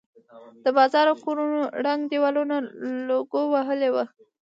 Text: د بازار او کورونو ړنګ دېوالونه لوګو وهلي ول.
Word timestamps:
د 0.63 0.65
بازار 0.77 1.05
او 1.11 1.17
کورونو 1.25 1.59
ړنګ 1.83 2.01
دېوالونه 2.11 2.55
لوګو 3.09 3.41
وهلي 3.53 3.89
ول. 3.91 4.07